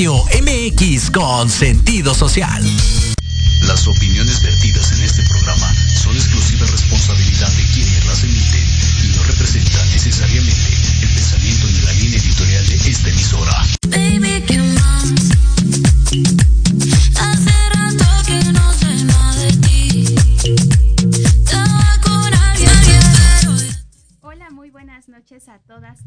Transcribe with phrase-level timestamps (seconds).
[0.00, 2.64] Radio MX con sentido social.
[3.66, 4.69] Las opiniones vertidas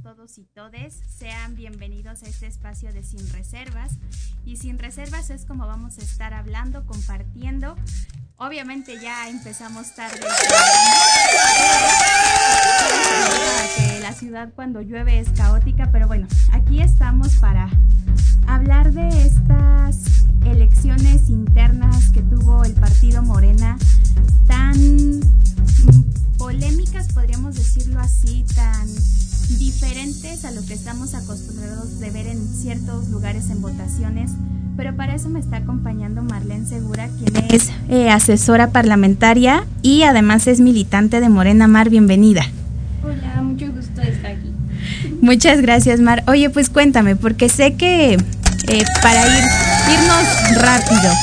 [0.01, 1.01] todos y todes.
[1.07, 3.97] Sean bienvenidos a este espacio de Sin Reservas.
[4.45, 7.75] Y Sin Reservas es como vamos a estar hablando, compartiendo.
[8.37, 10.21] Obviamente ya empezamos tarde.
[14.01, 17.69] la ciudad cuando llueve es caótica, pero bueno, aquí estamos para
[18.47, 23.77] hablar de estas elecciones internas que tuvo el partido Morena
[24.47, 25.19] tan
[26.43, 28.85] polémicas, podríamos decirlo así, tan
[29.59, 34.31] diferentes a lo que estamos acostumbrados de ver en ciertos lugares en votaciones.
[34.75, 40.47] Pero para eso me está acompañando Marlene Segura, quien es eh, asesora parlamentaria y además
[40.47, 41.89] es militante de Morena Mar.
[41.89, 42.43] Bienvenida.
[43.05, 44.51] Hola, mucho gusto estar aquí.
[45.21, 46.25] Muchas gracias, Mar.
[46.27, 49.43] Oye, pues cuéntame, porque sé que eh, para ir,
[49.93, 51.13] irnos rápido,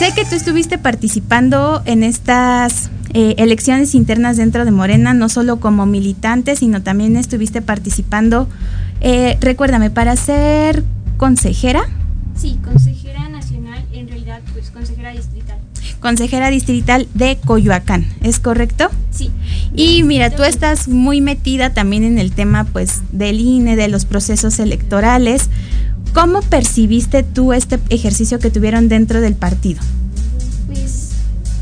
[0.00, 5.60] sé que tú estuviste participando en estas eh, elecciones internas dentro de Morena, no solo
[5.60, 8.48] como militante, sino también estuviste participando,
[9.00, 10.84] eh, recuérdame, para ser
[11.16, 11.82] consejera,
[12.34, 15.58] Sí, consejera nacional, en realidad, pues consejera distrital.
[16.00, 18.88] consejera distrital de Coyoacán, ¿es correcto?
[19.10, 19.30] Sí.
[19.76, 24.06] Y mira, tú estás muy metida también en el tema pues del INE, de los
[24.06, 25.50] procesos electorales.
[26.14, 29.80] ¿Cómo percibiste tú este ejercicio que tuvieron dentro del partido?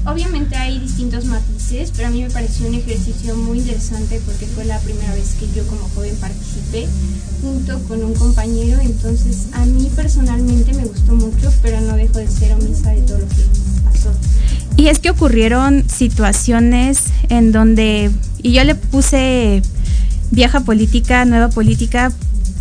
[0.07, 4.65] Obviamente hay distintos matices, pero a mí me pareció un ejercicio muy interesante porque fue
[4.65, 6.89] la primera vez que yo como joven participé
[7.43, 12.29] junto con un compañero, entonces a mí personalmente me gustó mucho, pero no dejo de
[12.29, 13.45] ser omisa de todo lo que
[13.85, 14.11] pasó.
[14.77, 18.11] Y es que ocurrieron situaciones en donde,
[18.43, 19.63] y yo le puse
[20.31, 22.11] vieja política, nueva política,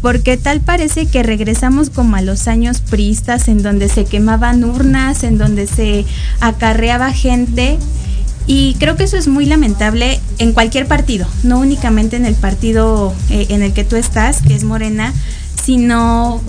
[0.02, 5.24] porque tal parece que regresamos como a los años priistas, en donde se quemaban urnas,
[5.24, 6.06] en donde se
[6.40, 7.78] acarreaba gente.
[8.48, 13.14] Y creo que eso es muy lamentable en cualquier partido, no únicamente en el partido
[13.30, 15.14] eh, en el que tú estás, que es Morena,
[15.64, 16.42] sino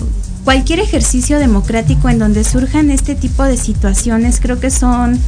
[0.43, 5.19] cualquier ejercicio democrático en donde surjan este tipo de situaciones, creo que son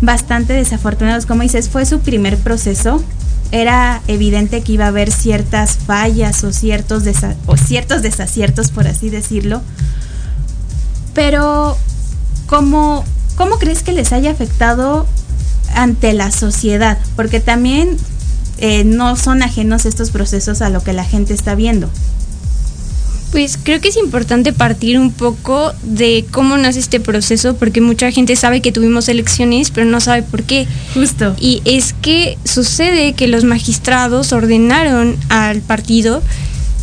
[0.00, 1.26] bastante desafortunados.
[1.26, 3.02] Como dices, fue su primer proceso.
[3.52, 7.04] Era evidente que iba a haber ciertas fallas o ciertos,
[7.46, 9.62] o ciertos desaciertos, por así decirlo.
[11.14, 11.76] Pero,
[12.46, 13.04] ¿cómo,
[13.36, 15.06] ¿cómo crees que les haya afectado
[15.74, 16.98] ante la sociedad?
[17.14, 17.98] Porque también
[18.58, 21.90] eh, no son ajenos estos procesos a lo que la gente está viendo.
[23.32, 28.10] Pues creo que es importante partir un poco de cómo nace este proceso, porque mucha
[28.12, 30.68] gente sabe que tuvimos elecciones, pero no sabe por qué.
[30.92, 31.34] Justo.
[31.40, 36.22] Y es que sucede que los magistrados ordenaron al partido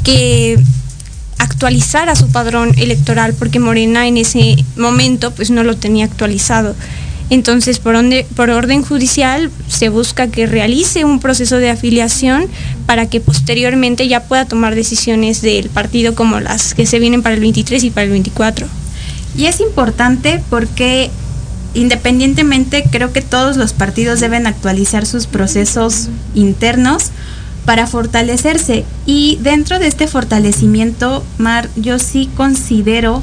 [0.03, 0.57] que
[1.37, 6.75] actualizara su padrón electoral, porque Morena en ese momento pues no lo tenía actualizado.
[7.29, 12.47] Entonces, por, onde- por orden judicial, se busca que realice un proceso de afiliación
[12.87, 17.35] para que posteriormente ya pueda tomar decisiones del partido como las que se vienen para
[17.35, 18.65] el 23 y para el 24.
[19.37, 21.11] Y es importante porque
[21.75, 27.11] independientemente creo que todos los partidos deben actualizar sus procesos internos
[27.65, 28.85] para fortalecerse.
[29.05, 33.21] Y dentro de este fortalecimiento, Mar, yo sí considero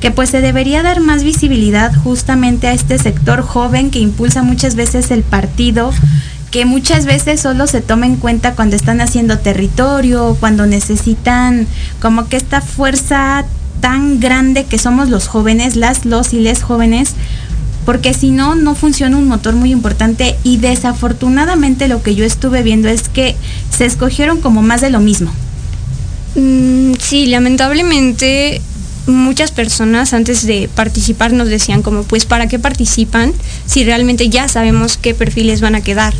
[0.00, 4.74] que pues se debería dar más visibilidad justamente a este sector joven que impulsa muchas
[4.74, 5.92] veces el partido,
[6.50, 11.66] que muchas veces solo se toma en cuenta cuando están haciendo territorio, cuando necesitan
[12.00, 13.44] como que esta fuerza
[13.80, 17.14] tan grande que somos los jóvenes, las, los y les jóvenes,
[17.84, 22.62] porque si no, no funciona un motor muy importante y desafortunadamente lo que yo estuve
[22.62, 23.36] viendo es que
[23.70, 25.30] se escogieron como más de lo mismo.
[26.34, 28.60] Mm, sí, lamentablemente
[29.06, 33.32] muchas personas antes de participar nos decían como pues para qué participan
[33.66, 36.14] si realmente ya sabemos qué perfiles van a quedar.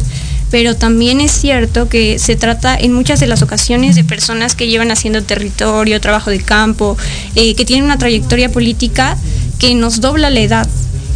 [0.51, 4.69] Pero también es cierto que se trata en muchas de las ocasiones de personas que
[4.69, 6.97] llevan haciendo territorio, trabajo de campo,
[7.35, 9.17] eh, que tienen una trayectoria política
[9.59, 10.69] que nos dobla la edad.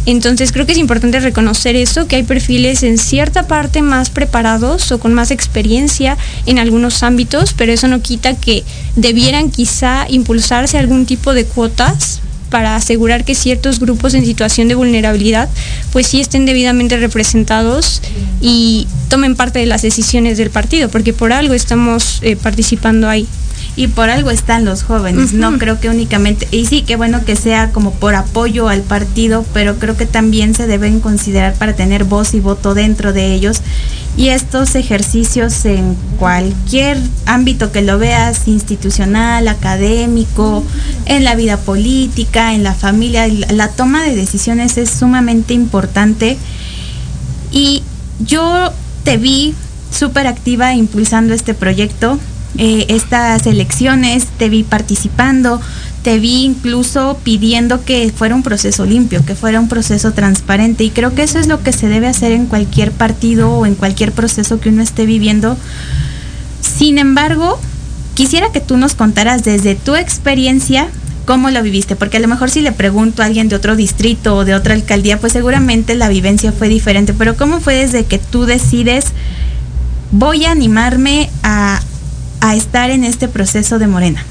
[0.05, 4.91] Entonces creo que es importante reconocer eso, que hay perfiles en cierta parte más preparados
[4.91, 8.63] o con más experiencia en algunos ámbitos, pero eso no quita que
[8.95, 14.75] debieran quizá impulsarse algún tipo de cuotas para asegurar que ciertos grupos en situación de
[14.75, 15.49] vulnerabilidad
[15.93, 18.01] pues sí estén debidamente representados
[18.41, 23.27] y tomen parte de las decisiones del partido, porque por algo estamos eh, participando ahí.
[23.75, 25.33] Y por algo están los jóvenes.
[25.33, 29.45] No creo que únicamente, y sí, qué bueno que sea como por apoyo al partido,
[29.53, 33.61] pero creo que también se deben considerar para tener voz y voto dentro de ellos.
[34.17, 40.65] Y estos ejercicios en cualquier ámbito que lo veas, institucional, académico,
[41.05, 46.35] en la vida política, en la familia, la la toma de decisiones es sumamente importante.
[47.51, 47.83] Y
[48.19, 49.53] yo te vi
[49.91, 52.17] súper activa impulsando este proyecto,
[52.57, 55.61] eh, estas elecciones, te vi participando,
[56.03, 60.83] te vi incluso pidiendo que fuera un proceso limpio, que fuera un proceso transparente.
[60.83, 63.75] Y creo que eso es lo que se debe hacer en cualquier partido o en
[63.75, 65.57] cualquier proceso que uno esté viviendo.
[66.61, 67.59] Sin embargo,
[68.15, 70.89] quisiera que tú nos contaras desde tu experiencia
[71.25, 74.35] cómo lo viviste, porque a lo mejor si le pregunto a alguien de otro distrito
[74.35, 78.17] o de otra alcaldía, pues seguramente la vivencia fue diferente, pero ¿cómo fue desde que
[78.17, 79.05] tú decides,
[80.11, 81.79] voy a animarme a,
[82.41, 84.25] a estar en este proceso de Morena?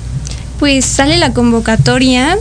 [0.58, 2.36] Pues sale la convocatoria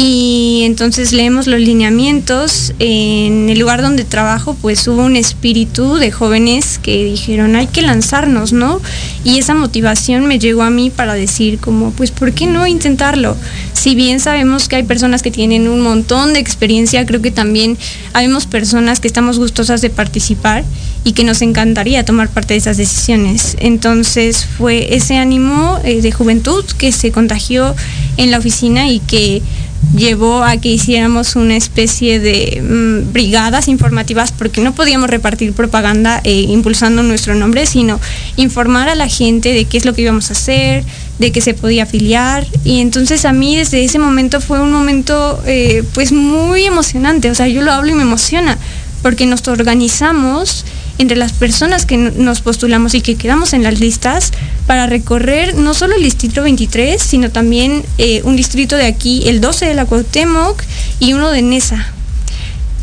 [0.00, 2.72] y entonces leemos los lineamientos.
[2.78, 7.82] En el lugar donde trabajo, pues hubo un espíritu de jóvenes que dijeron hay que
[7.82, 8.80] lanzarnos, ¿no?
[9.24, 13.36] Y esa motivación me llegó a mí para decir como, pues, ¿por qué no intentarlo?
[13.72, 17.76] Si bien sabemos que hay personas que tienen un montón de experiencia, creo que también
[18.12, 20.62] habemos personas que estamos gustosas de participar
[21.08, 23.56] y que nos encantaría tomar parte de esas decisiones.
[23.60, 27.74] Entonces fue ese ánimo eh, de juventud que se contagió
[28.18, 29.40] en la oficina y que
[29.96, 36.20] llevó a que hiciéramos una especie de mm, brigadas informativas porque no podíamos repartir propaganda
[36.24, 37.98] eh, impulsando nuestro nombre, sino
[38.36, 40.84] informar a la gente de qué es lo que íbamos a hacer,
[41.18, 42.46] de que se podía afiliar.
[42.64, 47.34] Y entonces a mí desde ese momento fue un momento eh, pues muy emocionante, o
[47.34, 48.58] sea, yo lo hablo y me emociona
[49.00, 50.64] porque nos organizamos
[50.98, 54.32] entre las personas que nos postulamos y que quedamos en las listas
[54.66, 59.40] para recorrer no solo el distrito 23, sino también eh, un distrito de aquí, el
[59.40, 60.62] 12 de la Cuauhtémoc
[61.00, 61.92] y uno de Nesa.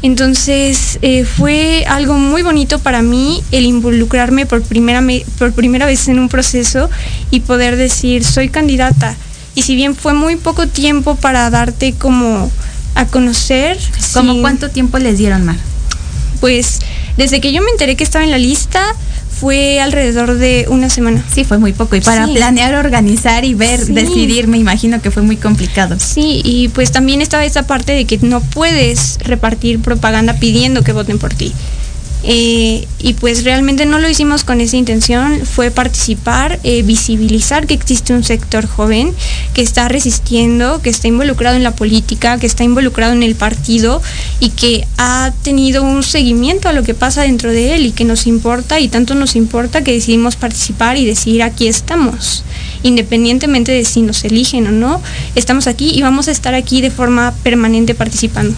[0.01, 5.85] Entonces eh, fue algo muy bonito para mí el involucrarme por primera, me- por primera
[5.85, 6.89] vez en un proceso
[7.31, 9.15] y poder decir soy candidata.
[9.55, 12.51] Y si bien fue muy poco tiempo para darte como
[12.93, 13.77] a conocer,
[14.13, 15.55] ¿Cómo cuánto tiempo les dieron, Mar?
[16.39, 16.79] pues
[17.17, 18.81] desde que yo me enteré que estaba en la lista
[19.39, 21.23] fue alrededor de una semana.
[21.33, 21.95] Sí, fue muy poco.
[21.97, 22.33] Y para Sí.
[22.33, 23.91] planear, organizar y ver, Sí.
[23.93, 25.97] decidir, me imagino que fue muy complicado.
[25.99, 30.93] Sí, y pues también estaba esa parte de que no puedes repartir propaganda pidiendo que
[30.93, 31.53] voten por ti.
[32.27, 37.75] Eh, y pues realmente no lo hicimos con esa intención, fue participar, eh, visibilizar que
[37.75, 39.13] existe un sector joven
[39.53, 44.01] que está resistiendo, que está involucrado en la política, que está involucrado en el partido
[44.39, 48.05] y que ha tenido un seguimiento a lo que pasa dentro de él y que
[48.05, 52.43] nos importa y tanto nos importa que decidimos participar y decir aquí estamos,
[52.85, 55.01] independientemente de si nos eligen o no,
[55.33, 58.55] estamos aquí y vamos a estar aquí de forma permanente participando.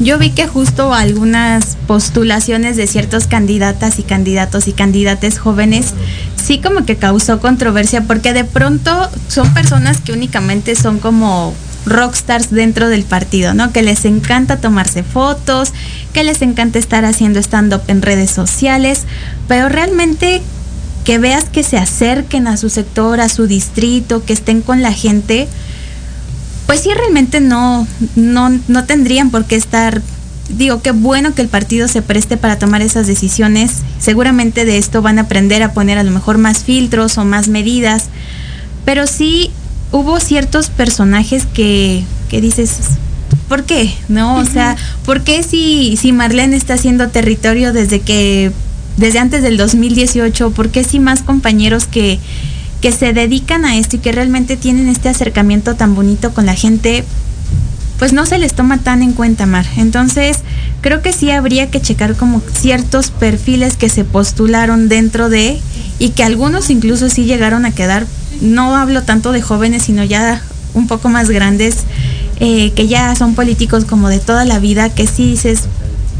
[0.00, 5.94] Yo vi que justo algunas postulaciones de ciertos candidatas y candidatos y candidates jóvenes
[6.36, 11.54] sí como que causó controversia porque de pronto son personas que únicamente son como
[11.86, 13.72] rockstars dentro del partido, ¿no?
[13.72, 15.72] Que les encanta tomarse fotos,
[16.12, 19.04] que les encanta estar haciendo stand-up en redes sociales,
[19.46, 20.42] pero realmente
[21.04, 24.92] que veas que se acerquen a su sector, a su distrito, que estén con la
[24.92, 25.48] gente,
[26.66, 30.02] pues sí realmente no, no, no tendrían por qué estar,
[30.50, 33.76] digo, qué bueno que el partido se preste para tomar esas decisiones.
[33.98, 37.48] Seguramente de esto van a aprender a poner a lo mejor más filtros o más
[37.48, 38.08] medidas,
[38.84, 39.50] pero sí
[39.92, 42.76] hubo ciertos personajes que, que dices,
[43.48, 43.94] ¿por qué?
[44.08, 44.36] ¿No?
[44.36, 48.52] O sea, ¿por qué si, si Marlene está haciendo territorio desde que,
[48.98, 52.18] desde antes del 2018, ¿por qué si más compañeros que,
[52.80, 56.54] que se dedican a esto y que realmente tienen este acercamiento tan bonito con la
[56.54, 57.04] gente,
[57.98, 59.66] pues no se les toma tan en cuenta, Mar.
[59.76, 60.38] Entonces,
[60.80, 65.60] creo que sí habría que checar como ciertos perfiles que se postularon dentro de
[65.98, 68.06] y que algunos incluso sí llegaron a quedar,
[68.40, 70.42] no hablo tanto de jóvenes, sino ya
[70.74, 71.78] un poco más grandes,
[72.38, 75.64] eh, que ya son políticos como de toda la vida, que sí dices,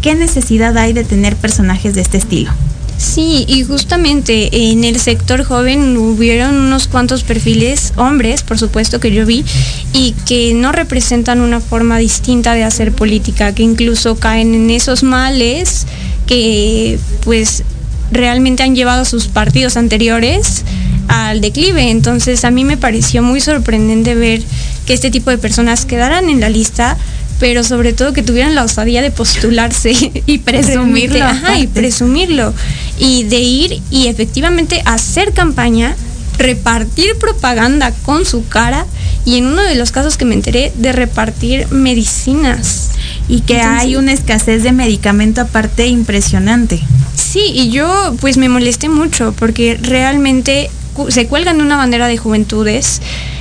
[0.03, 2.51] ¿qué necesidad hay de tener personajes de este estilo?
[2.99, 9.13] Sí, y justamente en el sector joven hubieron unos cuantos perfiles, hombres, por supuesto, que
[9.13, 9.45] yo vi,
[9.93, 15.05] y que no representan una forma distinta de hacer política, que incluso caen en esos
[15.05, 15.87] males
[16.27, 17.63] que pues
[18.11, 20.65] realmente han llevado a sus partidos anteriores
[21.07, 21.91] al declive.
[21.91, 24.43] Entonces a mí me pareció muy sorprendente ver
[24.87, 26.97] que este tipo de personas quedaran en la lista
[27.39, 29.93] pero sobre todo que tuvieran la osadía de postularse
[30.27, 32.53] Y presumirlo, Ajá, y presumirlo.
[32.99, 35.95] Y de ir y efectivamente hacer campaña
[36.37, 38.87] repartir propaganda con su cara
[39.25, 42.91] y en uno de los casos que me enteré de repartir medicinas.
[43.29, 46.81] Y que Entonces- hay una escasez de medicamento aparte impresionante.
[47.15, 50.71] Sí, y yo pues me molesté mucho porque realmente
[51.09, 53.01] se cuelgan una bandera de juventudes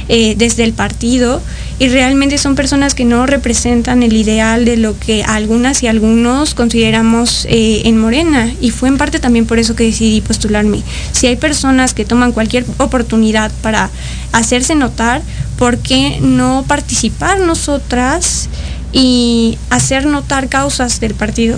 [0.09, 1.41] eh, desde el partido
[1.79, 6.55] y realmente son personas que no representan el ideal de lo que algunas y algunos
[6.55, 10.81] consideramos eh, en Morena y fue en parte también por eso que decidí postularme.
[11.11, 13.91] Si hay personas que toman cualquier oportunidad para
[14.31, 15.21] hacerse notar,
[15.57, 18.49] ¿por qué no participar nosotras
[18.91, 21.57] y hacer notar causas del partido?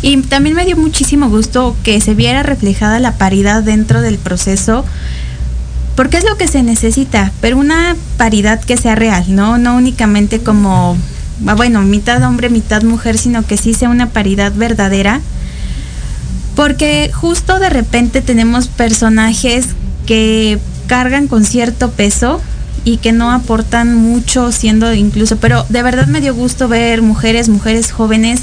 [0.00, 4.84] Y también me dio muchísimo gusto que se viera reflejada la paridad dentro del proceso,
[5.98, 9.58] porque es lo que se necesita, pero una paridad que sea real, ¿no?
[9.58, 10.96] No únicamente como,
[11.44, 15.20] ah, bueno, mitad hombre, mitad mujer, sino que sí sea una paridad verdadera.
[16.54, 19.70] Porque justo de repente tenemos personajes
[20.06, 22.40] que cargan con cierto peso
[22.84, 27.48] y que no aportan mucho siendo incluso, pero de verdad me dio gusto ver mujeres,
[27.48, 28.42] mujeres jóvenes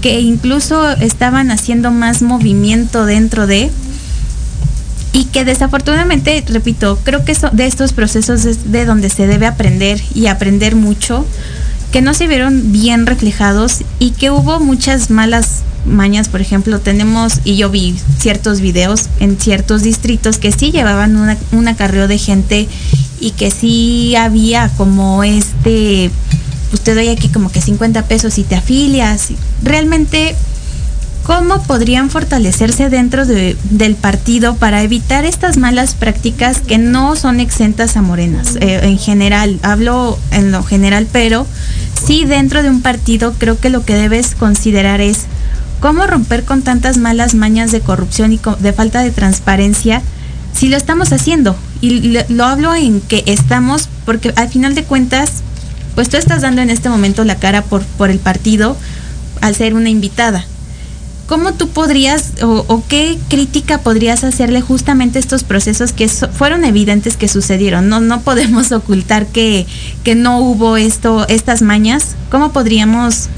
[0.00, 3.70] que incluso estaban haciendo más movimiento dentro de
[5.12, 9.46] y que desafortunadamente, repito, creo que eso- de estos procesos es de donde se debe
[9.46, 11.26] aprender y aprender mucho,
[11.92, 17.40] que no se vieron bien reflejados y que hubo muchas malas mañas, por ejemplo, tenemos,
[17.44, 22.18] y yo vi ciertos videos en ciertos distritos que sí llevaban una, un acarreo de
[22.18, 22.68] gente
[23.20, 26.10] y que sí había como este,
[26.84, 29.28] te doy aquí como que 50 pesos y te afilias.
[29.62, 30.36] Realmente
[31.28, 37.38] ¿Cómo podrían fortalecerse dentro de- del partido para evitar estas malas prácticas que no son
[37.38, 38.56] exentas a morenas?
[38.62, 41.46] Eh, en general, hablo en lo general, pero
[42.02, 45.26] sí dentro de un partido creo que lo que debes considerar es
[45.80, 50.00] cómo romper con tantas malas mañas de corrupción y de falta de transparencia
[50.54, 51.54] si lo estamos haciendo.
[51.82, 55.42] Y lo, lo hablo en que estamos, porque al final de cuentas,
[55.94, 58.78] pues tú estás dando en este momento la cara por, por el partido
[59.42, 60.46] al ser una invitada.
[61.28, 67.18] ¿Cómo tú podrías o, qué crítica podrías hacerle justamente estos procesos que so- fueron evidentes
[67.18, 67.88] que sucedieron?
[67.90, 69.66] No, no podemos ocultar que,
[70.04, 72.16] que no hubo esto, estas mañas.
[72.30, 73.28] ¿Cómo podríamos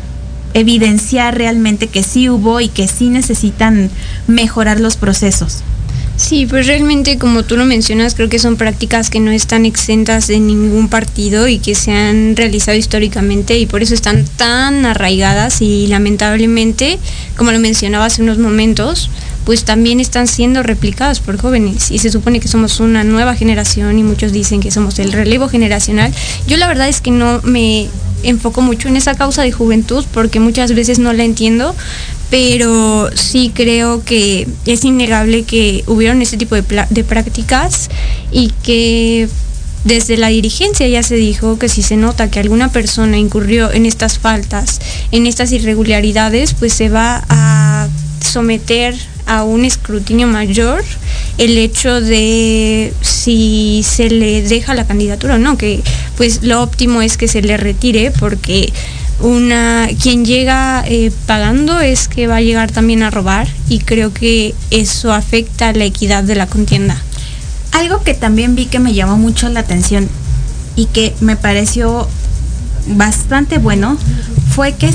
[0.54, 3.90] evidenciar realmente que sí hubo y que sí necesitan
[4.28, 5.62] mejorar los procesos?
[6.20, 10.26] Sí, pues realmente como tú lo mencionas, creo que son prácticas que no están exentas
[10.26, 15.62] de ningún partido y que se han realizado históricamente y por eso están tan arraigadas
[15.62, 16.98] y lamentablemente,
[17.38, 19.08] como lo mencionaba hace unos momentos,
[19.46, 23.98] pues también están siendo replicadas por jóvenes y se supone que somos una nueva generación
[23.98, 26.12] y muchos dicen que somos el relevo generacional.
[26.46, 27.88] Yo la verdad es que no me
[28.22, 31.74] enfoco mucho en esa causa de juventud porque muchas veces no la entiendo,
[32.30, 37.90] pero sí creo que es innegable que hubieron ese tipo de, de prácticas
[38.30, 39.28] y que
[39.84, 43.86] desde la dirigencia ya se dijo que si se nota que alguna persona incurrió en
[43.86, 47.88] estas faltas, en estas irregularidades, pues se va a
[48.20, 48.94] someter
[49.26, 50.84] a un escrutinio mayor
[51.38, 55.80] el hecho de si se le deja la candidatura o no, que
[56.16, 58.72] pues lo óptimo es que se le retire porque
[59.20, 64.12] una quien llega eh, pagando es que va a llegar también a robar y creo
[64.12, 66.96] que eso afecta la equidad de la contienda.
[67.72, 70.08] Algo que también vi que me llamó mucho la atención
[70.76, 72.08] y que me pareció
[72.86, 73.96] bastante bueno
[74.54, 74.90] fue que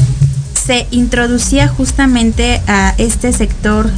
[0.65, 3.89] se introducía justamente a este sector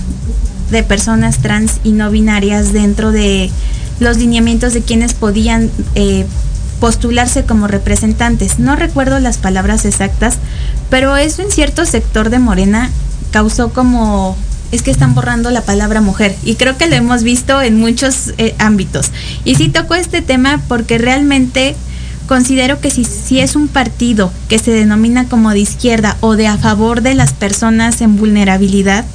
[0.70, 3.50] de personas trans y no binarias dentro de
[4.00, 6.26] los lineamientos de quienes podían eh,
[6.80, 8.60] postularse como representantes.
[8.60, 10.38] No recuerdo las palabras exactas,
[10.90, 12.90] pero eso en cierto sector de Morena
[13.32, 14.38] causó como
[14.72, 18.34] es que están borrando la palabra mujer y creo que lo hemos visto en muchos
[18.38, 19.12] eh, ámbitos.
[19.46, 21.76] Y sí tocó este tema porque realmente
[22.28, 26.48] considero que si, si es un partido que se denomina como de izquierda o de
[26.48, 29.06] a favor de las personas en vulnerabilidad,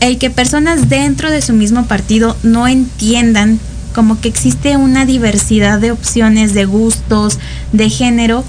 [0.00, 3.60] el que personas dentro de su mismo partido no entiendan
[3.98, 7.40] como que existe una diversidad de opciones, de gustos,
[7.72, 8.44] de género,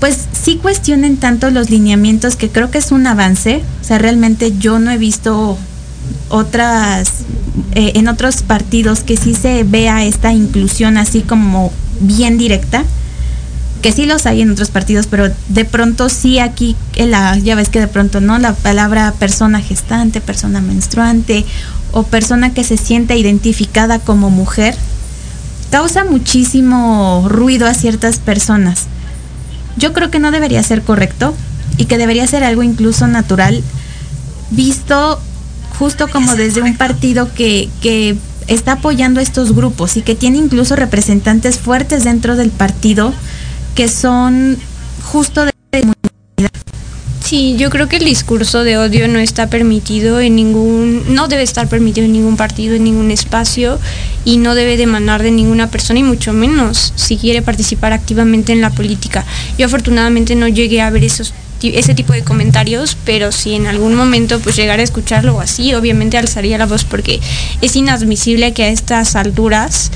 [0.00, 3.62] pues sí cuestionen tanto los lineamientos que creo que es un avance.
[3.80, 5.56] O sea, realmente yo no he visto
[6.28, 7.08] otras,
[7.76, 12.84] eh, en otros partidos que sí se vea esta inclusión así como bien directa
[13.78, 17.54] que sí los hay en otros partidos, pero de pronto sí aquí, en la, ya
[17.54, 21.44] ves que de pronto no, la palabra persona gestante, persona menstruante
[21.92, 24.74] o persona que se siente identificada como mujer,
[25.70, 28.86] causa muchísimo ruido a ciertas personas.
[29.76, 31.34] Yo creo que no debería ser correcto
[31.76, 33.62] y que debería ser algo incluso natural,
[34.50, 35.20] visto
[35.78, 38.16] justo como desde un partido que, que
[38.48, 43.12] está apoyando a estos grupos y que tiene incluso representantes fuertes dentro del partido
[43.78, 44.58] que son
[45.04, 45.52] justo de
[47.20, 51.44] Sí, yo creo que el discurso de odio no está permitido en ningún, no debe
[51.44, 53.78] estar permitido en ningún partido, en ningún espacio
[54.24, 58.62] y no debe demandar de ninguna persona y mucho menos si quiere participar activamente en
[58.62, 59.24] la política.
[59.58, 63.94] Yo afortunadamente no llegué a ver esos ese tipo de comentarios, pero si en algún
[63.94, 67.20] momento pues llegara a escucharlo o así, obviamente alzaría la voz porque
[67.60, 69.90] es inadmisible que a estas alturas,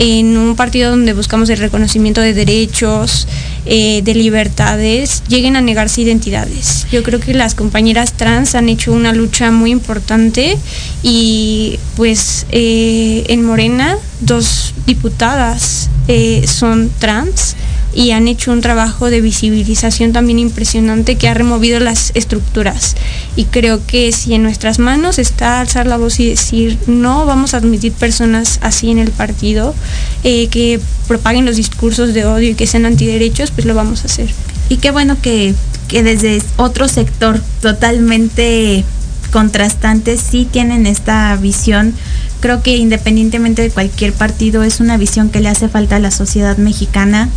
[0.00, 3.26] en un partido donde buscamos el reconocimiento de derechos,
[3.70, 6.86] eh, de libertades, lleguen a negarse identidades.
[6.90, 10.56] Yo creo que las compañeras trans han hecho una lucha muy importante
[11.02, 17.56] y pues eh, en Morena dos diputadas eh, son trans
[17.94, 22.96] y han hecho un trabajo de visibilización también impresionante que ha removido las estructuras.
[23.36, 27.52] Y creo que si en nuestras manos está alzar la voz y decir, no vamos
[27.52, 29.74] a admitir personas así en el partido,
[30.22, 34.30] que propaguen los discursos de odio y que sean antiderechos, pues lo vamos a hacer.
[34.68, 35.52] Y qué bueno que,
[35.88, 38.84] que desde otro sector totalmente
[39.32, 41.92] contrastante sí tienen esta visión.
[42.38, 46.12] Creo que independientemente de cualquier partido es una visión que le hace falta a la
[46.12, 47.30] sociedad mexicana.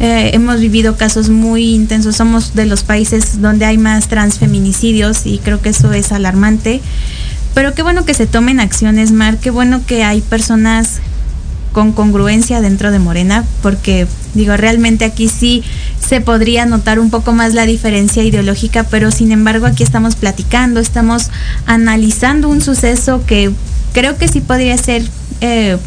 [0.00, 5.38] Eh, hemos vivido casos muy intensos, somos de los países donde hay más transfeminicidios y
[5.38, 6.80] creo que eso es alarmante.
[7.54, 11.00] Pero qué bueno que se tomen acciones, Mar, qué bueno que hay personas
[11.72, 15.62] con congruencia dentro de Morena, porque digo, realmente aquí sí
[16.06, 20.80] se podría notar un poco más la diferencia ideológica, pero sin embargo aquí estamos platicando,
[20.80, 21.30] estamos
[21.66, 23.52] analizando un suceso que
[23.92, 25.02] creo que sí podría ser
[25.40, 25.78] eh,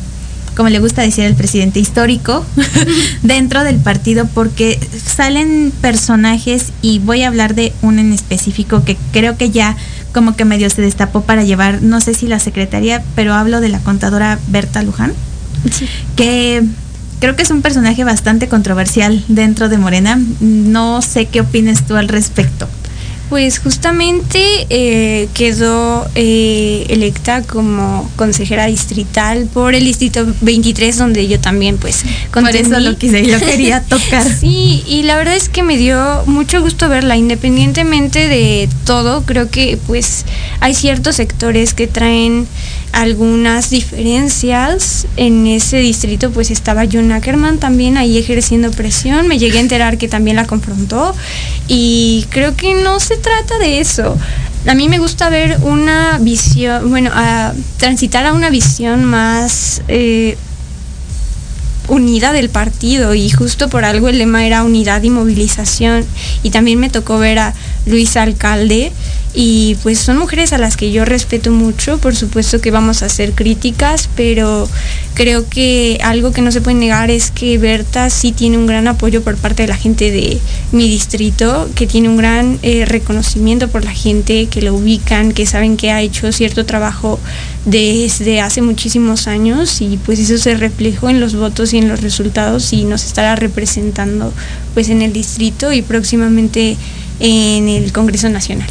[0.55, 2.45] como le gusta decir el presidente, histórico
[3.23, 8.97] dentro del partido porque salen personajes y voy a hablar de uno en específico que
[9.11, 9.75] creo que ya
[10.13, 13.69] como que medio se destapó para llevar, no sé si la secretaría, pero hablo de
[13.69, 15.13] la contadora Berta Luján,
[16.15, 16.63] que
[17.19, 20.19] creo que es un personaje bastante controversial dentro de Morena.
[20.41, 22.67] No sé qué opinas tú al respecto.
[23.29, 31.39] Pues justamente eh, quedó eh, electa como consejera distrital por el distrito 23 donde yo
[31.39, 34.23] también pues Por eso lo quise y lo quería tocar.
[34.29, 39.49] Sí, y la verdad es que me dio mucho gusto verla, independientemente de todo, creo
[39.49, 40.25] que pues
[40.59, 42.47] hay ciertos sectores que traen
[42.93, 45.07] algunas diferencias.
[45.17, 49.27] En ese distrito pues estaba John Ackerman también ahí ejerciendo presión.
[49.27, 51.13] Me llegué a enterar que también la confrontó
[51.67, 54.17] y creo que no se trata de eso.
[54.65, 60.37] A mí me gusta ver una visión, bueno, a transitar a una visión más eh,
[61.87, 66.05] unida del partido y justo por algo el lema era unidad y movilización
[66.43, 67.53] y también me tocó ver a
[67.85, 68.93] Luis Alcalde
[69.35, 73.07] y pues son mujeres a las que yo respeto mucho, por supuesto que vamos a
[73.07, 74.69] hacer críticas, pero
[75.15, 78.87] creo que algo que no se puede negar es que Berta sí tiene un gran
[78.87, 80.39] apoyo por parte de la gente de
[80.71, 85.47] mi distrito, que tiene un gran eh, reconocimiento por la gente, que lo ubican, que
[85.47, 87.19] saben que ha hecho cierto trabajo
[87.65, 92.01] desde hace muchísimos años y pues eso se reflejó en los votos y en los
[92.01, 94.31] resultados y nos estará representando
[94.75, 96.77] pues en el distrito y próximamente
[97.19, 98.67] en el Congreso Nacional.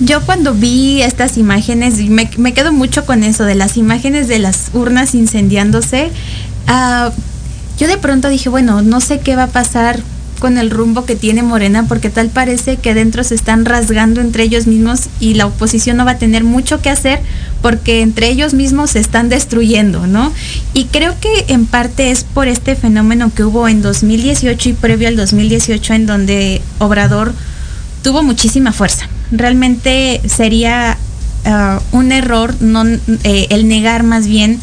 [0.00, 4.38] Yo cuando vi estas imágenes, me, me quedo mucho con eso, de las imágenes de
[4.38, 6.10] las urnas incendiándose,
[6.68, 7.10] ah,
[7.78, 10.00] yo de pronto dije, bueno, no sé qué va a pasar
[10.38, 14.44] con el rumbo que tiene Morena, porque tal parece que dentro se están rasgando entre
[14.44, 17.20] ellos mismos y la oposición no va a tener mucho que hacer
[17.60, 20.32] porque entre ellos mismos se están destruyendo, ¿no?
[20.74, 25.08] Y creo que en parte es por este fenómeno que hubo en 2018 y previo
[25.08, 27.32] al 2018 en donde Obrador
[28.02, 29.08] tuvo muchísima fuerza.
[29.30, 30.96] Realmente sería
[31.44, 34.60] uh, un error no, eh, el negar más bien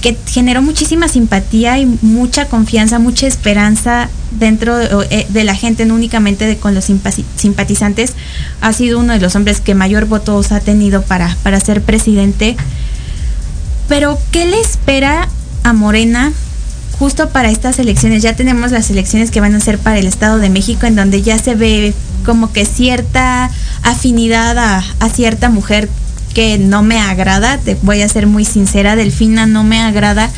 [0.00, 5.94] que generó muchísima simpatía y mucha confianza, mucha esperanza dentro de, de la gente, no
[5.94, 8.14] únicamente de, con los simpatizantes.
[8.60, 12.56] Ha sido uno de los hombres que mayor votos ha tenido para, para ser presidente.
[13.88, 15.28] Pero, ¿qué le espera
[15.64, 16.32] a Morena
[16.98, 18.22] justo para estas elecciones?
[18.22, 21.22] Ya tenemos las elecciones que van a ser para el Estado de México, en donde
[21.22, 21.94] ya se ve
[22.24, 23.50] como que cierta
[23.82, 25.88] afinidad a, cierta mujer
[26.34, 30.30] que no me agrada, te voy a ser muy sincera, Delfina no me agrada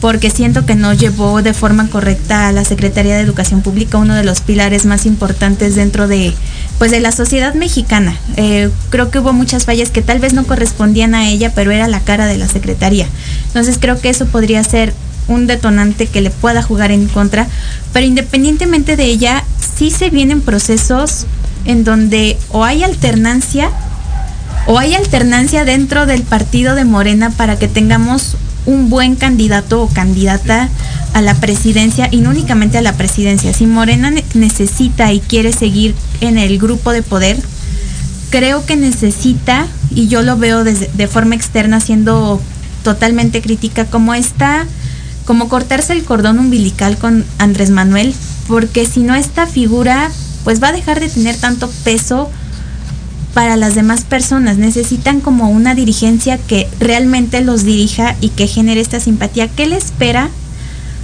[0.00, 4.14] porque siento que no llevó de forma correcta a la Secretaría de Educación Pública, uno
[4.14, 6.34] de los pilares más importantes dentro de
[6.78, 8.16] pues de la sociedad mexicana.
[8.36, 11.86] Eh, creo que hubo muchas fallas que tal vez no correspondían a ella, pero era
[11.86, 13.06] la cara de la Secretaría.
[13.46, 14.92] Entonces creo que eso podría ser
[15.32, 17.46] un detonante que le pueda jugar en contra,
[17.92, 19.44] pero independientemente de ella,
[19.76, 21.26] sí se vienen procesos
[21.64, 23.70] en donde o hay alternancia
[24.66, 29.88] o hay alternancia dentro del partido de Morena para que tengamos un buen candidato o
[29.88, 30.68] candidata
[31.14, 33.52] a la presidencia y no únicamente a la presidencia.
[33.52, 37.36] Si Morena ne- necesita y quiere seguir en el grupo de poder,
[38.30, 42.40] creo que necesita, y yo lo veo desde, de forma externa siendo
[42.84, 44.66] totalmente crítica, como está,
[45.24, 48.14] como cortarse el cordón umbilical con Andrés Manuel,
[48.48, 50.10] porque si no esta figura,
[50.44, 52.30] pues va a dejar de tener tanto peso
[53.34, 54.58] para las demás personas.
[54.58, 59.48] Necesitan como una dirigencia que realmente los dirija y que genere esta simpatía.
[59.48, 60.30] ¿Qué le espera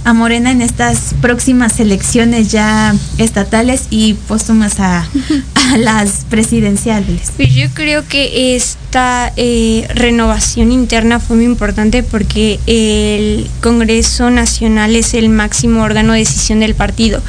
[0.03, 5.07] a Morena en estas próximas elecciones ya estatales y póstumas a,
[5.55, 7.31] a las presidenciales?
[7.35, 14.95] Pues yo creo que esta eh, renovación interna fue muy importante porque el Congreso Nacional
[14.95, 17.21] es el máximo órgano de decisión del partido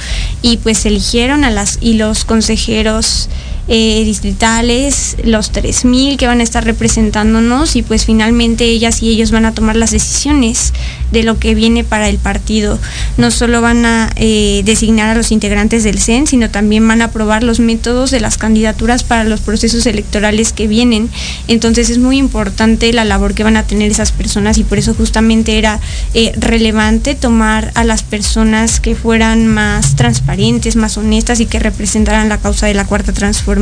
[0.42, 3.28] y pues eligieron a las y los consejeros
[3.72, 9.30] eh, distritales, los 3.000 que van a estar representándonos y pues finalmente ellas y ellos
[9.30, 10.72] van a tomar las decisiones
[11.12, 12.80] de lo que viene para el partido.
[13.16, 17.06] No solo van a eh, designar a los integrantes del CEN, sino también van a
[17.06, 21.08] aprobar los métodos de las candidaturas para los procesos electorales que vienen.
[21.46, 24.94] Entonces es muy importante la labor que van a tener esas personas y por eso
[24.94, 25.78] justamente era
[26.14, 32.28] eh, relevante tomar a las personas que fueran más transparentes, más honestas y que representaran
[32.28, 33.59] la causa de la cuarta transformación.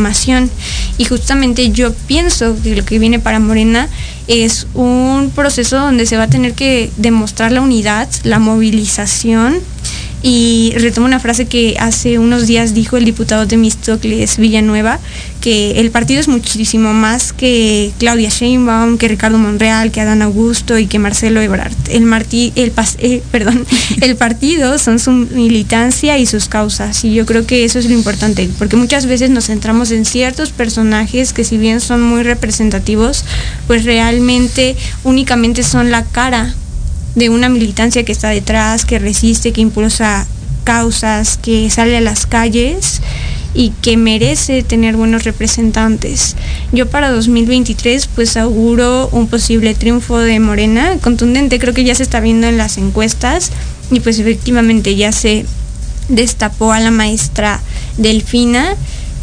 [0.99, 3.89] Y justamente yo pienso que lo que viene para Morena
[4.27, 9.59] es un proceso donde se va a tener que demostrar la unidad, la movilización
[10.23, 14.99] y retomo una frase que hace unos días dijo el diputado de Mistocles Villanueva,
[15.41, 20.79] que el partido es muchísimo más que Claudia Sheinbaum, que Ricardo Monreal, que Adán Augusto
[20.79, 21.73] y que Marcelo Ebrard.
[21.89, 23.65] El, el, pas- eh, perdón,
[24.01, 27.05] el partido son su militancia y sus causas.
[27.05, 30.51] Y yo creo que eso es lo importante, porque muchas veces nos centramos en ciertos
[30.51, 33.25] personajes que si bien son muy representativos,
[33.69, 36.55] pues realmente únicamente son la cara
[37.15, 40.27] de una militancia que está detrás, que resiste, que impulsa
[40.65, 43.01] causas, que sale a las calles
[43.55, 46.37] y que merece tener buenos representantes.
[46.73, 52.03] Yo para 2023 pues auguro un posible triunfo de Morena, contundente, creo que ya se
[52.03, 53.51] está viendo en las encuestas
[53.91, 55.47] y pues efectivamente ya se
[56.09, 57.61] destapó a la maestra
[57.97, 58.77] Delfina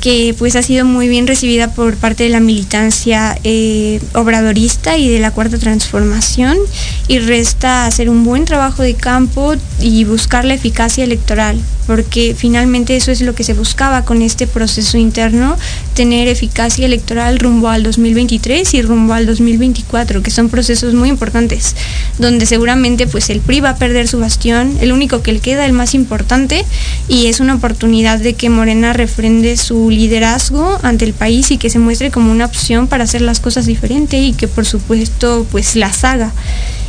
[0.05, 5.09] que pues ha sido muy bien recibida por parte de la militancia eh, obradorista y
[5.09, 6.59] de la cuarta transformación
[7.07, 12.95] y resta hacer un buen trabajo de campo y buscar la eficacia electoral porque finalmente
[12.95, 15.55] eso es lo que se buscaba con este proceso interno
[15.93, 21.75] tener eficacia electoral rumbo al 2023 y rumbo al 2024 que son procesos muy importantes
[22.17, 25.65] donde seguramente pues el PRI va a perder su bastión el único que le queda
[25.65, 26.63] el más importante
[27.07, 31.69] y es una oportunidad de que Morena refrende su liderazgo ante el país y que
[31.69, 35.75] se muestre como una opción para hacer las cosas diferente y que por supuesto pues
[35.75, 36.33] las haga.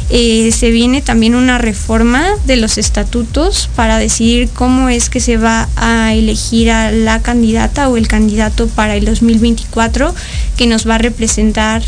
[0.09, 5.37] Eh, se viene también una reforma de los estatutos para decidir cómo es que se
[5.37, 10.15] va a elegir a la candidata o el candidato para el 2024
[10.57, 11.83] que nos va a representar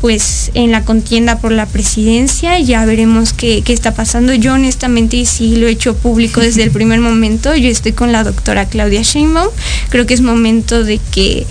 [0.00, 4.32] pues en la contienda por la presidencia, ya veremos qué, qué, está pasando.
[4.34, 8.24] Yo honestamente sí lo he hecho público desde el primer momento, yo estoy con la
[8.24, 9.48] doctora Claudia Sheinbaum,
[9.88, 11.46] creo que es momento de que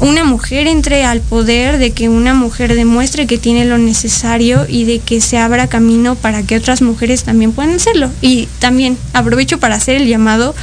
[0.00, 4.84] una mujer entre al poder, de que una mujer demuestre que tiene lo necesario y
[4.84, 8.10] de que se abra camino para que otras mujeres también puedan hacerlo.
[8.20, 10.54] Y también aprovecho para hacer el llamado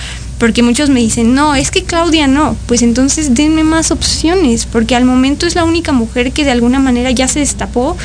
[0.41, 4.95] porque muchos me dicen, no, es que Claudia no, pues entonces denme más opciones, porque
[4.95, 7.95] al momento es la única mujer que de alguna manera ya se destapó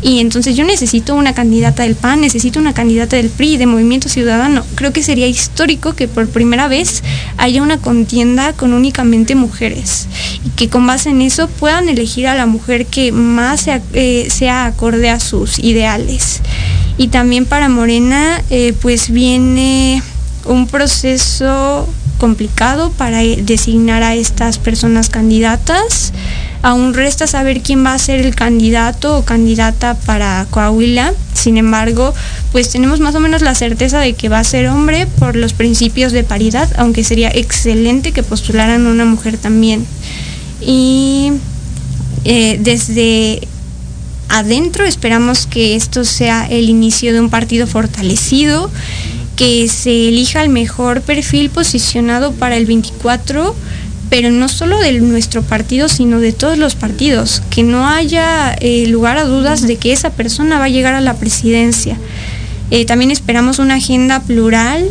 [0.00, 4.08] y entonces yo necesito una candidata del PAN, necesito una candidata del PRI, de Movimiento
[4.08, 4.64] Ciudadano.
[4.74, 7.02] Creo que sería histórico que por primera vez
[7.36, 10.08] haya una contienda con únicamente mujeres
[10.46, 14.30] y que con base en eso puedan elegir a la mujer que más sea, eh,
[14.48, 16.40] acorde a sus ideales.
[16.96, 20.02] Y también para Morena, eh, pues viene
[20.44, 21.88] un proceso
[22.18, 26.12] complicado para designar a estas personas candidatas.
[26.62, 31.14] Aún resta saber quién va a ser el candidato o candidata para Coahuila.
[31.34, 32.14] Sin embargo,
[32.52, 35.52] pues tenemos más o menos la certeza de que va a ser hombre por los
[35.52, 39.84] principios de paridad, aunque sería excelente que postularan una mujer también.
[40.60, 41.32] Y
[42.24, 43.48] eh, desde
[44.28, 48.70] adentro esperamos que esto sea el inicio de un partido fortalecido
[49.36, 53.54] que se elija el mejor perfil posicionado para el 24,
[54.10, 58.86] pero no solo de nuestro partido, sino de todos los partidos, que no haya eh,
[58.86, 61.96] lugar a dudas de que esa persona va a llegar a la presidencia.
[62.70, 64.88] Eh, también esperamos una agenda plural,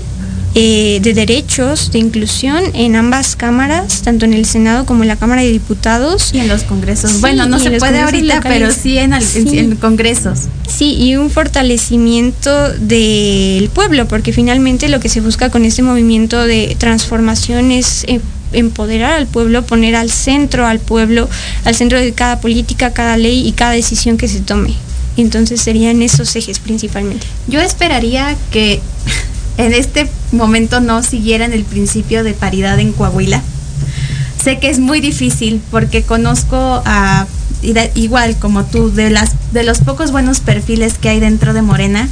[0.53, 5.15] eh, de derechos, de inclusión en ambas cámaras, tanto en el Senado como en la
[5.15, 6.31] Cámara de Diputados.
[6.33, 7.11] Y en los congresos.
[7.11, 8.57] Sí, bueno, no se puede ahorita, locales.
[8.59, 9.59] pero sí en, Sí.
[9.59, 10.39] en congresos.
[10.67, 16.45] Sí, y un fortalecimiento del pueblo, porque finalmente lo que se busca con este movimiento
[16.45, 18.19] de transformación es eh,
[18.53, 21.29] empoderar al pueblo, poner al centro al pueblo,
[21.63, 24.73] al centro de cada política, cada ley y cada decisión que se tome.
[25.17, 27.25] Entonces serían esos ejes principalmente.
[27.47, 28.81] Yo esperaría que
[29.57, 33.41] en este momento no siguieran el principio de paridad en Coahuila.
[34.43, 37.27] Sé que es muy difícil porque conozco a
[37.93, 42.09] igual como tú de los pocos buenos perfiles que hay dentro de Morena,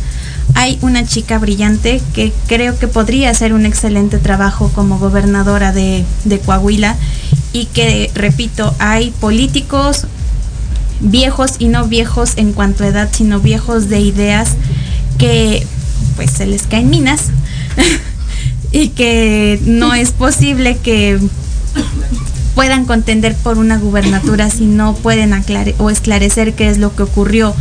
[0.54, 6.06] hay una chica brillante que creo que podría hacer un excelente trabajo como gobernadora de
[6.46, 6.96] Coahuila
[7.54, 10.06] y que, repito, hay políticos
[11.00, 14.52] viejos y no viejos en cuanto a edad, sino viejos de ideas
[15.18, 15.66] que
[16.16, 17.28] pues se les caen minas
[18.72, 21.20] y que no es posible que
[22.56, 27.04] puedan contender por una gubernatura si no pueden aclare- o esclarecer qué es lo que
[27.04, 27.56] ocurrió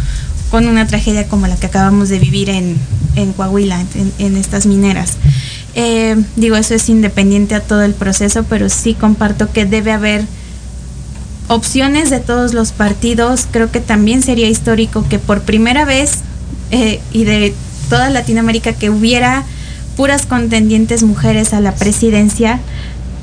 [0.51, 2.77] con una tragedia como la que acabamos de vivir en,
[3.17, 5.17] en Coahuila, en, en estas mineras.
[5.75, 10.25] Eh, digo, eso es independiente a todo el proceso, pero sí comparto que debe haber
[11.49, 13.47] opciones de todos los partidos.
[13.51, 16.19] Creo que también sería histórico que por primera vez
[16.71, 17.55] eh, y de
[17.89, 19.45] toda Latinoamérica que hubiera
[19.99, 22.61] puras contendientes mujeres a la presidencia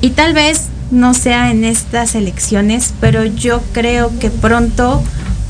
[0.02, 5.02] y tal vez no sea en estas elecciones, pero yo creo que pronto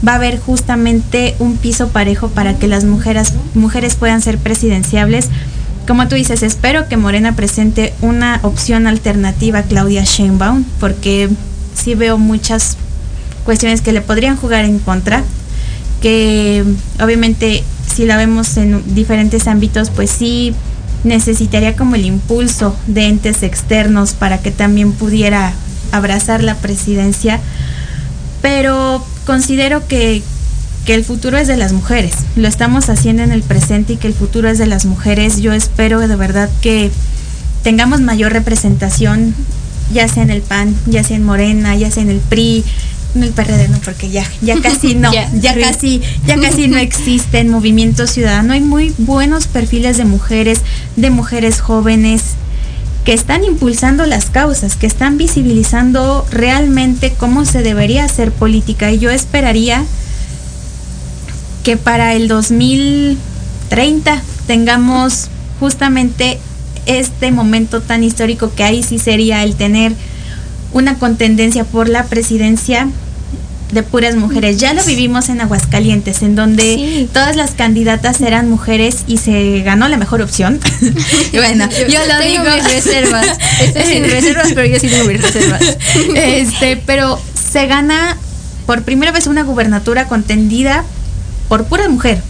[0.07, 5.29] va a haber justamente un piso parejo para que las mujeres, mujeres puedan ser presidenciables.
[5.89, 11.29] Como tú dices, espero que Morena presente una opción alternativa a Claudia Sheinbaum, porque
[11.75, 12.77] sí veo muchas
[13.45, 15.25] cuestiones que le podrían jugar en contra,
[16.01, 16.63] que
[17.03, 20.55] obviamente si la vemos en diferentes ámbitos, pues sí
[21.05, 25.53] necesitaría como el impulso de entes externos para que también pudiera
[25.93, 27.41] abrazar la presidencia,
[28.43, 30.23] pero considero que,
[30.85, 34.09] que el futuro es de las mujeres, lo estamos haciendo en el presente y que
[34.09, 35.41] el futuro es de las mujeres.
[35.41, 36.91] Yo espero de verdad que
[37.63, 39.35] tengamos mayor representación,
[39.93, 42.65] ya sea en el PAN, ya sea en Morena, ya sea en el PRI,
[43.17, 45.61] en el PRD no, porque ya, ya casi no, Ya, ya sí.
[45.61, 48.53] casi, ya casi no existe en Movimiento Ciudadano.
[48.53, 50.61] Hay muy buenos perfiles de mujeres,
[50.97, 52.23] de mujeres jóvenes
[53.05, 58.91] que están impulsando las causas, que están visibilizando realmente cómo se debería hacer política.
[58.91, 59.85] Y yo esperaría
[61.63, 65.29] que para el 2030 tengamos
[65.61, 66.39] justamente
[66.87, 69.93] este momento tan histórico que ahí sí sería el tener
[70.73, 72.89] una contendencia por la presidencia
[73.73, 74.59] de puras mujeres.
[74.59, 77.11] Ya lo vivimos en Aguascalientes, en donde Sí.
[77.13, 80.61] todas las candidatas eran mujeres y se ganó la mejor opción.
[81.33, 82.57] Bueno, yo, lo tengo digo.
[82.57, 83.27] mis reservas.
[83.61, 85.61] Estoy sin reservas, pero yo sí tengo mis reservas.
[86.15, 88.17] Este, pero se gana
[88.67, 90.85] por primera vez una gubernatura contendida
[91.49, 92.23] por pura mujer.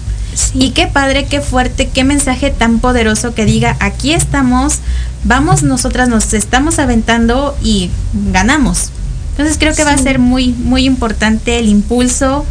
[0.55, 4.81] Y qué padre, qué fuerte, qué mensaje tan poderoso que diga, aquí estamos,
[5.25, 7.91] vamos nosotras, nos estamos aventando y
[8.33, 8.91] ganamos.
[9.37, 12.47] Entonces creo que va a ser muy, muy importante el impulso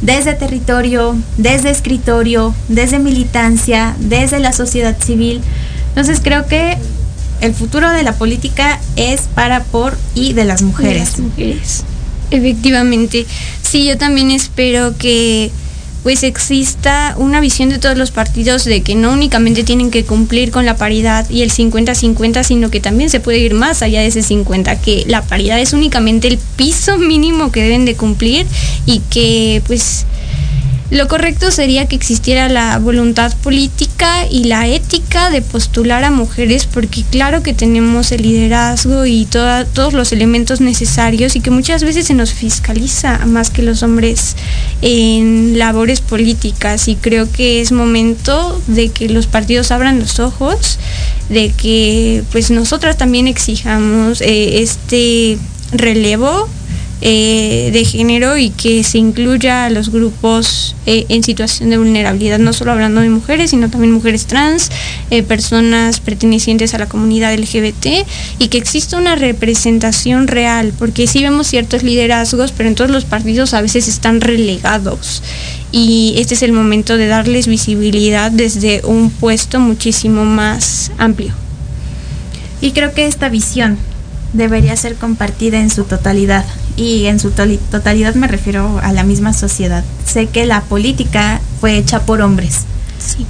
[0.00, 5.42] desde territorio, desde escritorio, desde militancia, desde la sociedad civil.
[5.88, 6.78] Entonces creo que
[7.42, 11.10] el futuro de la política es para, por y de las De mujeres.
[11.10, 11.84] las mujeres.
[12.30, 13.26] Efectivamente.
[13.62, 15.50] Sí, yo también espero que
[16.02, 20.50] pues exista una visión de todos los partidos de que no únicamente tienen que cumplir
[20.50, 24.08] con la paridad y el 50-50, sino que también se puede ir más allá de
[24.08, 28.46] ese 50, que la paridad es únicamente el piso mínimo que deben de cumplir
[28.84, 30.06] y que pues
[30.92, 36.66] lo correcto sería que existiera la voluntad política y la ética de postular a mujeres
[36.66, 42.08] porque claro que tenemos el liderazgo y todos los elementos necesarios y que muchas veces
[42.08, 44.36] se nos fiscaliza más que los hombres
[44.82, 46.86] en labores políticas.
[46.88, 50.78] Y creo que es momento de que los partidos abran los ojos,
[51.30, 55.38] de que pues nosotras también exijamos eh, este
[55.72, 56.50] relevo
[57.04, 62.38] eh, de género y que se incluya a los grupos eh, en situación de vulnerabilidad,
[62.38, 64.70] no solo hablando de mujeres, sino también mujeres trans,
[65.10, 68.06] eh, personas pertenecientes a la comunidad LGBT
[68.38, 73.04] y que exista una representación real, porque sí vemos ciertos liderazgos, pero en todos los
[73.04, 75.24] partidos a veces están relegados
[75.72, 81.32] y este es el momento de darles visibilidad desde un puesto muchísimo más amplio.
[82.60, 83.76] Y creo que esta visión
[84.32, 86.44] debería ser compartida en su totalidad.
[86.76, 89.84] Y en su totalidad me refiero a la misma sociedad.
[90.06, 92.66] Sé que la política fue hecha por hombres.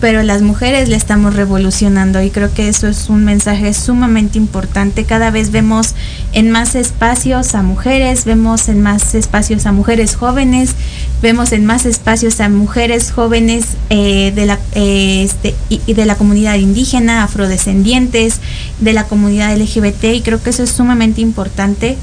[0.01, 5.05] pero las mujeres le estamos revolucionando y creo que eso es un mensaje sumamente importante.
[5.05, 5.95] Cada vez vemos
[6.33, 10.75] en más espacios a mujeres, vemos en más espacios a mujeres jóvenes,
[11.23, 16.17] vemos en más espacios a mujeres jóvenes eh, de, la, eh, este, y de la
[16.17, 18.41] comunidad indígena, afrodescendientes,
[18.81, 21.97] de la comunidad LGBT y creo que eso es sumamente importante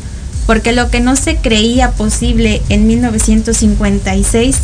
[0.50, 4.56] porque lo que no se creía posible en 1956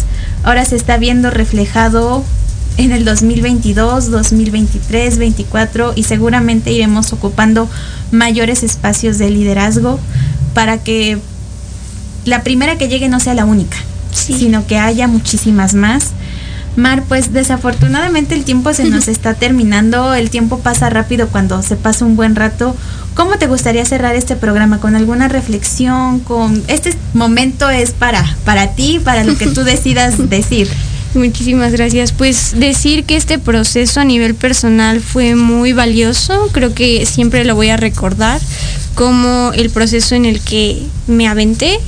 [0.41, 2.23] ahora se está viendo reflejado
[2.77, 7.69] en el 2022, 2023, 2024 y seguramente iremos ocupando
[8.09, 9.99] mayores espacios de liderazgo
[10.55, 11.19] para que
[12.25, 13.77] la primera que llegue no sea la única,
[14.11, 16.13] sino que haya muchísimas más.
[16.75, 21.75] Mar, pues desafortunadamente el tiempo se nos está terminando, el tiempo pasa rápido cuando se
[21.75, 22.75] pasa un buen rato.
[23.15, 24.81] ¿Cómo te gustaría cerrar este programa?
[24.81, 26.19] ¿Con alguna reflexión?
[26.19, 30.67] Con este momento es para, para ti, para lo que tú decidas decir.
[31.13, 32.11] Muchísimas gracias.
[32.11, 37.55] Pues decir que este proceso a nivel personal fue muy valioso, creo que siempre lo
[37.55, 38.41] voy a recordar
[38.95, 41.79] como el proceso en el que me aventé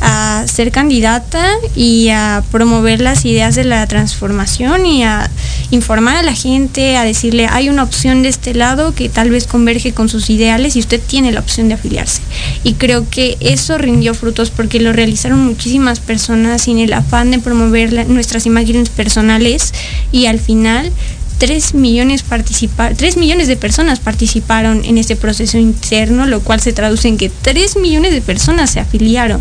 [0.00, 5.30] a ser candidata y a promover las ideas de la transformación y a
[5.70, 9.46] informar a la gente, a decirle hay una opción de este lado que tal vez
[9.46, 12.22] converge con sus ideales y usted tiene la opción de afiliarse.
[12.64, 17.38] Y creo que eso rindió frutos porque lo realizaron muchísimas personas sin el afán de
[17.38, 19.72] promover nuestras imágenes personales
[20.12, 20.92] y al final
[21.38, 27.08] 3 millones, 3 millones de personas participaron en este proceso interno, lo cual se traduce
[27.08, 29.40] en que 3 millones de personas se afiliaron.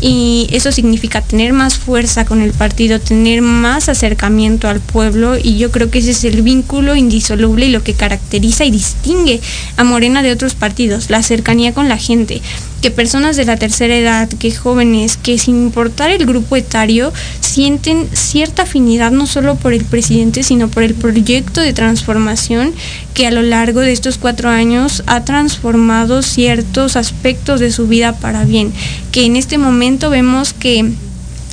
[0.00, 5.56] Y eso significa tener más fuerza con el partido, tener más acercamiento al pueblo y
[5.56, 9.40] yo creo que ese es el vínculo indisoluble y lo que caracteriza y distingue
[9.76, 12.42] a Morena de otros partidos, la cercanía con la gente
[12.86, 18.08] que personas de la tercera edad, que jóvenes, que sin importar el grupo etario, sienten
[18.12, 22.72] cierta afinidad no solo por el presidente, sino por el proyecto de transformación
[23.12, 28.12] que a lo largo de estos cuatro años ha transformado ciertos aspectos de su vida
[28.12, 28.72] para bien,
[29.10, 30.88] que en este momento vemos que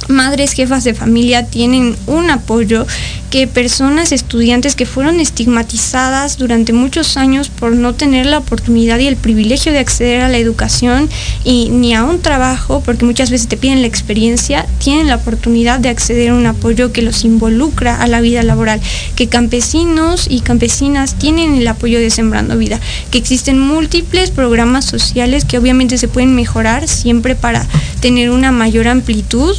[0.10, 2.86] madres jefas de familia tienen un apoyo
[3.34, 9.08] que personas estudiantes que fueron estigmatizadas durante muchos años por no tener la oportunidad y
[9.08, 11.10] el privilegio de acceder a la educación
[11.44, 15.80] y ni a un trabajo, porque muchas veces te piden la experiencia, tienen la oportunidad
[15.80, 18.80] de acceder a un apoyo que los involucra a la vida laboral,
[19.16, 22.80] que campesinos y campesinas tienen el apoyo de Sembrando Vida,
[23.10, 27.66] que existen múltiples programas sociales que obviamente se pueden mejorar siempre para
[28.00, 29.58] tener una mayor amplitud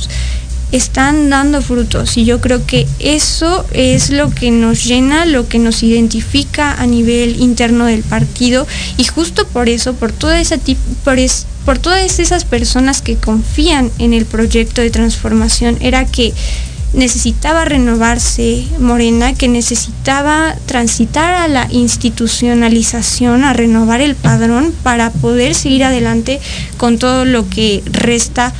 [0.72, 2.16] están dando frutos.
[2.16, 6.86] Y yo creo que eso es lo que nos llena, lo que nos identifica a
[6.86, 8.66] nivel interno del partido.
[8.96, 10.56] Y justo por eso, por toda esa
[11.04, 11.18] por,
[11.64, 16.32] por todas esas personas que confían en el proyecto de transformación era que
[16.94, 25.54] necesitaba renovarse Morena, que necesitaba transitar a la institucionalización, a renovar el padrón para poder
[25.54, 26.40] seguir adelante
[26.76, 28.52] con todo lo que resta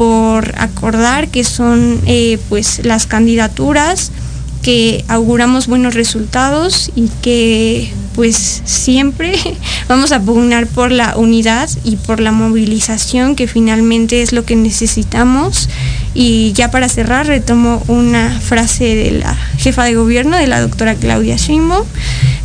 [0.00, 4.12] por acordar que son eh, pues las candidaturas
[4.62, 9.34] que auguramos buenos resultados y que pues siempre
[9.88, 14.56] vamos a pugnar por la unidad y por la movilización que finalmente es lo que
[14.56, 15.68] necesitamos
[16.14, 20.94] y ya para cerrar retomo una frase de la jefa de gobierno de la doctora
[20.94, 21.86] Claudia Sheinbaum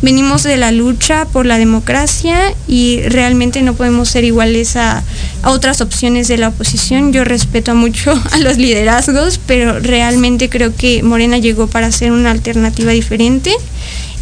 [0.02, 5.02] venimos de la lucha por la democracia y realmente no podemos ser iguales a,
[5.44, 7.12] otras opciones de la oposición.
[7.12, 12.32] Yo respeto mucho a los liderazgos, pero realmente creo que Morena llegó para ser una
[12.32, 13.52] alternativa diferente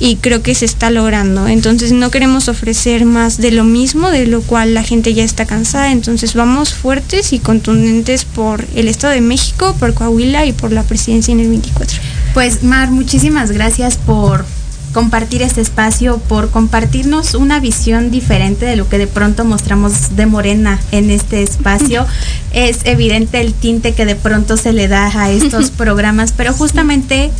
[0.00, 1.48] y creo que se está logrando.
[1.48, 5.46] Entonces no queremos ofrecer más de lo mismo, de lo cual la gente ya está
[5.46, 5.92] cansada.
[5.92, 9.33] Entonces vamos fuertes y contundentes por el Estado de México,
[9.78, 11.98] por Coahuila y por la presidencia en el 24.
[12.34, 14.44] Pues Mar, muchísimas gracias por
[14.92, 20.26] compartir este espacio, por compartirnos una visión diferente de lo que de pronto mostramos de
[20.26, 22.06] Morena en este espacio.
[22.52, 27.30] es evidente el tinte que de pronto se le da a estos programas, pero justamente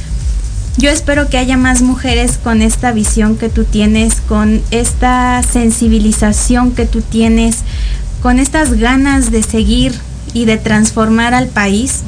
[0.76, 6.72] yo espero que haya más mujeres con esta visión que tú tienes, con esta sensibilización
[6.72, 7.58] que tú tienes,
[8.20, 9.94] con estas ganas de seguir
[10.34, 12.02] y de transformar al país,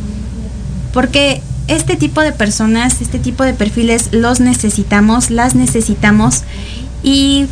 [0.92, 6.42] porque este tipo de personas, este tipo de perfiles los necesitamos, las necesitamos
[7.02, 7.46] y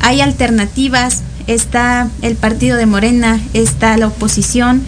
[0.00, 4.82] hay alternativas, está el partido de Morena, está la oposición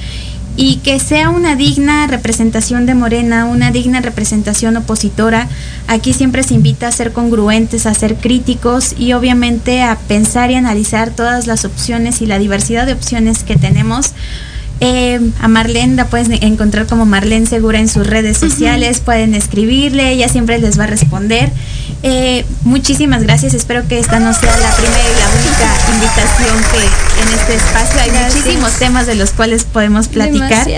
[0.56, 5.48] y que sea una digna representación de Morena, una digna representación opositora.
[5.86, 10.54] Aquí siempre se invita a ser congruentes, a ser críticos y obviamente a pensar y
[10.54, 14.12] analizar todas las opciones y la diversidad de opciones que tenemos
[14.80, 20.10] Eh, a Marlene la puedes encontrar como Marlene Segura en sus redes sociales, pueden escribirle,
[20.10, 21.50] ella siempre les va a responder.
[22.02, 27.06] Eh, muchísimas gracias, espero que esta no sea la primera y la única invitación que
[27.22, 30.68] en este espacio hay muchísimos temas de los cuales podemos platicar.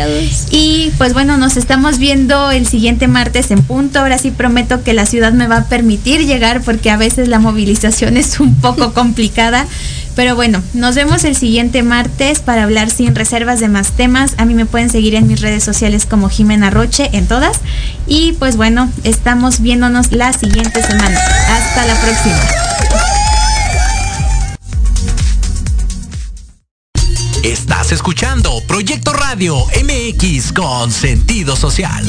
[0.50, 3.98] Y pues bueno, nos estamos viendo el siguiente martes en punto.
[3.98, 7.40] Ahora sí prometo que la ciudad me va a permitir llegar porque a veces la
[7.40, 9.66] movilización es un poco complicada.
[10.18, 14.34] Pero bueno, nos vemos el siguiente martes para hablar sin reservas de más temas.
[14.38, 17.60] A mí me pueden seguir en mis redes sociales como Jimena Roche en todas.
[18.08, 21.16] Y pues bueno, estamos viéndonos la siguiente semana.
[21.20, 22.36] Hasta la próxima.
[27.44, 32.04] Estás escuchando Proyecto Radio MX con sentido social.